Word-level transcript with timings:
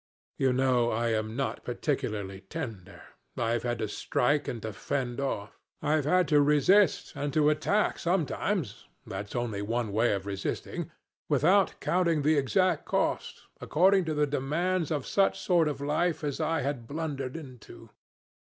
You 0.39 0.51
know 0.51 0.89
I 0.89 1.09
am 1.09 1.35
not 1.35 1.63
particularly 1.63 2.41
tender; 2.49 3.03
I've 3.37 3.61
had 3.61 3.77
to 3.77 3.87
strike 3.87 4.47
and 4.47 4.59
to 4.63 4.73
fend 4.73 5.19
off. 5.21 5.59
I've 5.79 6.05
had 6.05 6.27
to 6.29 6.41
resist 6.41 7.13
and 7.15 7.31
to 7.33 7.51
attack 7.51 7.99
sometimes 7.99 8.87
that's 9.05 9.35
only 9.35 9.61
one 9.61 9.91
way 9.91 10.13
of 10.13 10.25
resisting 10.25 10.89
without 11.29 11.79
counting 11.79 12.23
the 12.23 12.35
exact 12.35 12.83
cost, 12.85 13.41
according 13.61 14.05
to 14.05 14.15
the 14.15 14.25
demands 14.25 14.89
of 14.89 15.05
such 15.05 15.39
sort 15.39 15.67
of 15.67 15.79
life 15.81 16.23
as 16.23 16.39
I 16.41 16.61
had 16.61 16.87
blundered 16.87 17.37
into. 17.37 17.91